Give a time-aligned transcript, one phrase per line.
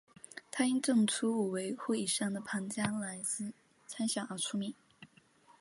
[0.49, 3.21] 他因证出五维或以上的庞加莱
[3.85, 4.73] 猜想而成名。